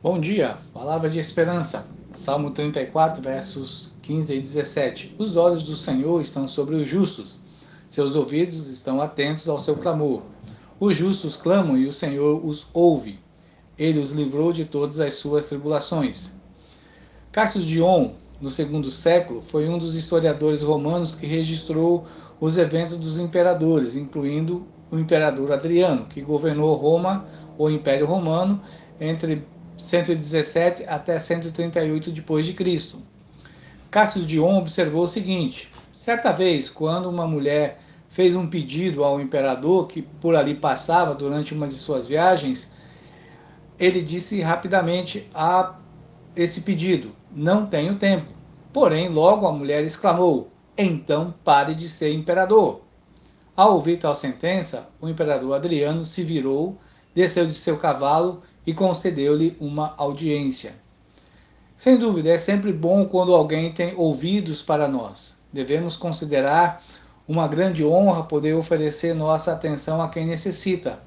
Bom 0.00 0.20
dia, 0.20 0.58
palavra 0.72 1.10
de 1.10 1.18
esperança. 1.18 1.88
Salmo 2.14 2.52
34, 2.52 3.20
versos 3.20 3.96
15 4.02 4.32
e 4.32 4.40
17. 4.40 5.16
Os 5.18 5.36
olhos 5.36 5.64
do 5.64 5.74
Senhor 5.74 6.20
estão 6.20 6.46
sobre 6.46 6.76
os 6.76 6.86
justos, 6.86 7.40
seus 7.88 8.14
ouvidos 8.14 8.70
estão 8.70 9.02
atentos 9.02 9.48
ao 9.48 9.58
seu 9.58 9.74
clamor. 9.74 10.22
Os 10.78 10.96
justos 10.96 11.34
clamam 11.34 11.76
e 11.76 11.88
o 11.88 11.92
Senhor 11.92 12.46
os 12.46 12.68
ouve. 12.72 13.18
Ele 13.76 13.98
os 13.98 14.12
livrou 14.12 14.52
de 14.52 14.64
todas 14.64 15.00
as 15.00 15.14
suas 15.14 15.46
tribulações. 15.46 16.32
Cássio 17.32 17.64
Dion, 17.64 18.12
no 18.40 18.52
segundo 18.52 18.92
século, 18.92 19.42
foi 19.42 19.68
um 19.68 19.78
dos 19.78 19.96
historiadores 19.96 20.62
romanos 20.62 21.16
que 21.16 21.26
registrou 21.26 22.06
os 22.40 22.56
eventos 22.56 22.96
dos 22.96 23.18
imperadores, 23.18 23.96
incluindo 23.96 24.64
o 24.92 24.96
imperador 24.96 25.50
Adriano, 25.50 26.06
que 26.06 26.20
governou 26.20 26.72
Roma, 26.76 27.26
o 27.58 27.68
Império 27.68 28.06
Romano, 28.06 28.62
entre 29.00 29.44
117 29.78 30.84
até 30.86 31.18
138 31.18 32.10
depois 32.10 32.44
de 32.44 32.52
Cristo. 32.52 33.00
Dion 34.26 34.58
observou 34.58 35.04
o 35.04 35.08
seguinte: 35.08 35.72
certa 35.94 36.32
vez, 36.32 36.68
quando 36.68 37.08
uma 37.08 37.26
mulher 37.26 37.80
fez 38.08 38.34
um 38.34 38.46
pedido 38.46 39.04
ao 39.04 39.20
imperador 39.20 39.86
que 39.86 40.02
por 40.02 40.34
ali 40.34 40.54
passava 40.54 41.14
durante 41.14 41.54
uma 41.54 41.68
de 41.68 41.74
suas 41.74 42.08
viagens, 42.08 42.72
ele 43.78 44.02
disse 44.02 44.40
rapidamente 44.40 45.28
a 45.32 45.76
esse 46.34 46.62
pedido: 46.62 47.12
"Não 47.30 47.64
tenho 47.64 47.96
tempo". 47.96 48.32
Porém, 48.72 49.08
logo 49.08 49.46
a 49.46 49.52
mulher 49.52 49.84
exclamou: 49.84 50.50
"Então 50.76 51.32
pare 51.44 51.74
de 51.74 51.88
ser 51.88 52.12
imperador". 52.12 52.82
Ao 53.56 53.74
ouvir 53.74 53.96
tal 53.96 54.14
sentença, 54.14 54.88
o 55.00 55.08
imperador 55.08 55.54
Adriano 55.54 56.04
se 56.04 56.22
virou, 56.22 56.78
desceu 57.14 57.46
de 57.46 57.54
seu 57.54 57.76
cavalo 57.76 58.42
e 58.68 58.74
concedeu-lhe 58.74 59.56
uma 59.58 59.94
audiência. 59.96 60.74
Sem 61.74 61.96
dúvida, 61.96 62.28
é 62.28 62.36
sempre 62.36 62.70
bom 62.70 63.06
quando 63.06 63.34
alguém 63.34 63.72
tem 63.72 63.94
ouvidos 63.96 64.60
para 64.60 64.86
nós. 64.86 65.38
Devemos 65.50 65.96
considerar 65.96 66.84
uma 67.26 67.48
grande 67.48 67.82
honra 67.82 68.24
poder 68.24 68.52
oferecer 68.52 69.14
nossa 69.14 69.52
atenção 69.52 70.02
a 70.02 70.10
quem 70.10 70.26
necessita. 70.26 70.98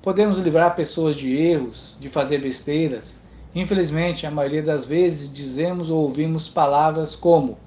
Podemos 0.00 0.38
livrar 0.38 0.74
pessoas 0.74 1.16
de 1.16 1.36
erros, 1.36 1.98
de 2.00 2.08
fazer 2.08 2.38
besteiras. 2.38 3.18
Infelizmente, 3.54 4.26
a 4.26 4.30
maioria 4.30 4.62
das 4.62 4.86
vezes 4.86 5.30
dizemos 5.30 5.90
ou 5.90 5.98
ouvimos 5.98 6.48
palavras 6.48 7.14
como: 7.14 7.58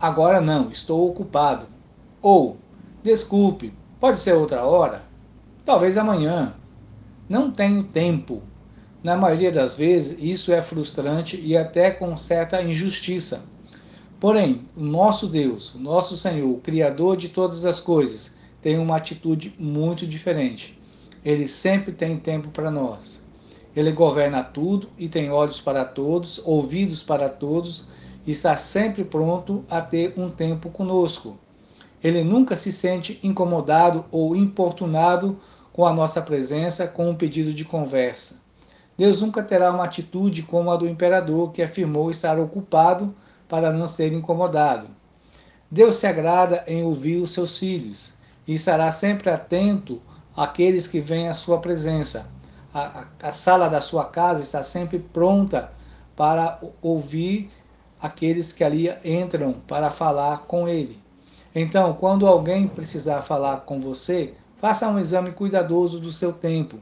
agora 0.00 0.40
não, 0.40 0.72
estou 0.72 1.08
ocupado. 1.08 1.68
Ou, 2.20 2.56
desculpe, 3.00 3.72
pode 4.00 4.18
ser 4.18 4.32
outra 4.32 4.64
hora? 4.64 5.04
Talvez 5.64 5.96
amanhã. 5.96 6.52
Não 7.28 7.52
tenho 7.52 7.84
tempo. 7.84 8.42
Na 9.02 9.16
maioria 9.16 9.52
das 9.52 9.76
vezes, 9.76 10.16
isso 10.20 10.52
é 10.52 10.60
frustrante 10.60 11.40
e 11.40 11.56
até 11.56 11.90
com 11.90 12.16
certa 12.16 12.62
injustiça. 12.62 13.44
Porém, 14.18 14.62
o 14.76 14.82
nosso 14.82 15.26
Deus, 15.26 15.74
o 15.74 15.78
nosso 15.78 16.16
Senhor, 16.16 16.50
o 16.50 16.60
Criador 16.60 17.16
de 17.16 17.28
todas 17.28 17.64
as 17.66 17.80
coisas, 17.80 18.36
tem 18.62 18.78
uma 18.78 18.96
atitude 18.96 19.54
muito 19.58 20.06
diferente. 20.06 20.78
Ele 21.24 21.46
sempre 21.46 21.92
tem 21.92 22.16
tempo 22.18 22.48
para 22.48 22.70
nós. 22.70 23.22
Ele 23.76 23.92
governa 23.92 24.42
tudo 24.42 24.88
e 24.96 25.08
tem 25.08 25.30
olhos 25.30 25.60
para 25.60 25.84
todos, 25.84 26.40
ouvidos 26.44 27.02
para 27.02 27.28
todos, 27.28 27.88
e 28.26 28.32
está 28.32 28.56
sempre 28.56 29.04
pronto 29.04 29.64
a 29.68 29.82
ter 29.82 30.14
um 30.16 30.30
tempo 30.30 30.70
conosco. 30.70 31.38
Ele 32.02 32.24
nunca 32.24 32.56
se 32.56 32.72
sente 32.72 33.20
incomodado 33.22 34.04
ou 34.10 34.34
importunado 34.34 35.38
com 35.72 35.84
a 35.84 35.92
nossa 35.92 36.22
presença 36.22 36.88
com 36.88 37.10
um 37.10 37.14
pedido 37.14 37.52
de 37.52 37.64
conversa. 37.64 38.45
Deus 38.96 39.20
nunca 39.20 39.42
terá 39.42 39.70
uma 39.70 39.84
atitude 39.84 40.42
como 40.42 40.70
a 40.70 40.76
do 40.76 40.88
imperador, 40.88 41.52
que 41.52 41.62
afirmou 41.62 42.10
estar 42.10 42.38
ocupado 42.38 43.14
para 43.46 43.70
não 43.70 43.86
ser 43.86 44.12
incomodado. 44.12 44.88
Deus 45.70 45.96
se 45.96 46.06
agrada 46.06 46.64
em 46.66 46.82
ouvir 46.82 47.16
os 47.16 47.32
seus 47.32 47.58
filhos 47.58 48.14
e 48.46 48.54
estará 48.54 48.90
sempre 48.90 49.28
atento 49.28 50.00
àqueles 50.34 50.86
que 50.88 51.00
vêm 51.00 51.28
à 51.28 51.34
sua 51.34 51.58
presença. 51.58 52.30
A, 52.72 53.00
a, 53.00 53.28
a 53.28 53.32
sala 53.32 53.68
da 53.68 53.80
sua 53.80 54.06
casa 54.06 54.42
está 54.42 54.62
sempre 54.62 54.98
pronta 54.98 55.72
para 56.14 56.58
ouvir 56.80 57.50
aqueles 58.00 58.52
que 58.52 58.64
ali 58.64 58.88
entram 59.04 59.54
para 59.66 59.90
falar 59.90 60.44
com 60.46 60.66
ele. 60.66 60.98
Então, 61.54 61.92
quando 61.94 62.26
alguém 62.26 62.66
precisar 62.66 63.22
falar 63.22 63.58
com 63.58 63.80
você, 63.80 64.34
faça 64.58 64.88
um 64.88 64.98
exame 64.98 65.32
cuidadoso 65.32 65.98
do 66.00 66.12
seu 66.12 66.32
tempo 66.32 66.78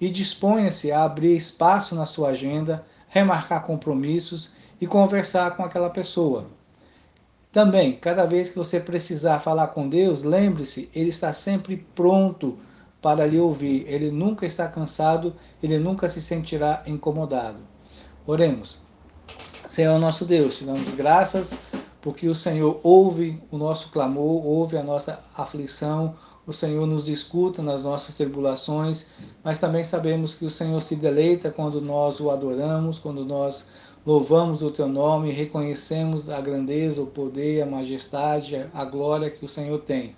e 0.00 0.08
disponha-se 0.08 0.92
a 0.92 1.04
abrir 1.04 1.34
espaço 1.34 1.94
na 1.94 2.06
sua 2.06 2.30
agenda, 2.30 2.84
remarcar 3.08 3.62
compromissos 3.62 4.52
e 4.80 4.86
conversar 4.86 5.56
com 5.56 5.64
aquela 5.64 5.90
pessoa. 5.90 6.46
Também, 7.50 7.96
cada 7.96 8.24
vez 8.24 8.50
que 8.50 8.58
você 8.58 8.78
precisar 8.78 9.38
falar 9.38 9.68
com 9.68 9.88
Deus, 9.88 10.22
lembre-se, 10.22 10.90
Ele 10.94 11.08
está 11.08 11.32
sempre 11.32 11.86
pronto 11.94 12.58
para 13.00 13.26
lhe 13.26 13.38
ouvir. 13.38 13.84
Ele 13.88 14.10
nunca 14.10 14.44
está 14.46 14.68
cansado, 14.68 15.34
ele 15.62 15.78
nunca 15.78 16.08
se 16.08 16.20
sentirá 16.20 16.82
incomodado. 16.86 17.58
Oremos. 18.26 18.80
Senhor 19.66 19.98
nosso 19.98 20.24
Deus, 20.24 20.58
te 20.58 20.64
damos 20.64 20.92
graças 20.94 21.58
porque 22.00 22.28
o 22.28 22.34
Senhor 22.34 22.80
ouve 22.82 23.42
o 23.50 23.58
nosso 23.58 23.90
clamor, 23.90 24.46
ouve 24.46 24.76
a 24.76 24.82
nossa 24.82 25.20
aflição, 25.36 26.14
o 26.48 26.52
Senhor 26.52 26.86
nos 26.86 27.08
escuta 27.08 27.62
nas 27.62 27.84
nossas 27.84 28.16
tribulações, 28.16 29.08
mas 29.44 29.60
também 29.60 29.84
sabemos 29.84 30.34
que 30.34 30.46
o 30.46 30.50
Senhor 30.50 30.80
se 30.80 30.96
deleita 30.96 31.50
quando 31.50 31.78
nós 31.78 32.20
o 32.20 32.30
adoramos, 32.30 32.98
quando 32.98 33.22
nós 33.22 33.70
louvamos 34.06 34.62
o 34.62 34.70
teu 34.70 34.88
nome, 34.88 35.30
reconhecemos 35.30 36.30
a 36.30 36.40
grandeza, 36.40 37.02
o 37.02 37.06
poder, 37.06 37.60
a 37.60 37.66
majestade, 37.66 38.66
a 38.72 38.84
glória 38.86 39.30
que 39.30 39.44
o 39.44 39.48
Senhor 39.48 39.78
tem. 39.80 40.16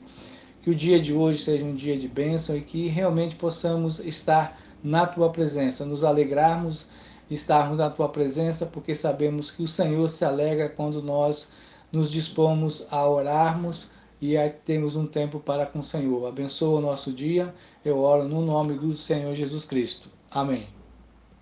Que 0.62 0.70
o 0.70 0.74
dia 0.74 1.00
de 1.00 1.12
hoje 1.12 1.40
seja 1.40 1.64
um 1.64 1.74
dia 1.74 1.98
de 1.98 2.06
bênção 2.06 2.56
e 2.56 2.60
que 2.60 2.86
realmente 2.86 3.34
possamos 3.34 3.98
estar 3.98 4.56
na 4.84 5.06
tua 5.06 5.30
presença, 5.30 5.84
nos 5.84 6.04
alegrarmos 6.04 6.88
estarmos 7.28 7.78
na 7.78 7.88
tua 7.88 8.08
presença, 8.08 8.66
porque 8.66 8.94
sabemos 8.94 9.50
que 9.50 9.62
o 9.62 9.68
Senhor 9.68 10.08
se 10.08 10.24
alegra 10.24 10.68
quando 10.68 11.00
nós 11.00 11.52
nos 11.92 12.10
dispomos 12.10 12.86
a 12.90 13.08
orarmos 13.08 13.90
e 14.20 14.36
temos 14.64 14.96
um 14.96 15.06
tempo 15.06 15.40
para 15.40 15.64
com 15.66 15.78
o 15.78 15.82
Senhor. 15.82 16.26
Abençoa 16.26 16.78
o 16.78 16.82
nosso 16.82 17.12
dia. 17.12 17.54
Eu 17.84 17.98
oro 17.98 18.28
no 18.28 18.42
nome 18.42 18.74
do 18.74 18.94
Senhor 18.94 19.34
Jesus 19.34 19.64
Cristo. 19.64 20.08
Amém. 20.30 20.79